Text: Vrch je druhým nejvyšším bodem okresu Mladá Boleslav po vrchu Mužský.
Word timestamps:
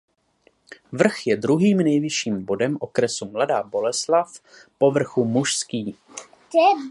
Vrch 0.91 1.27
je 1.27 1.37
druhým 1.37 1.77
nejvyšším 1.77 2.45
bodem 2.45 2.77
okresu 2.79 3.29
Mladá 3.31 3.63
Boleslav 3.63 4.33
po 4.77 4.91
vrchu 4.91 5.25
Mužský. 5.25 5.97